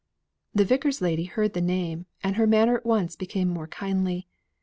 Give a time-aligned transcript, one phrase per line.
[0.55, 4.27] The Vicar's lady heard the name, and her manner at once became more kindly.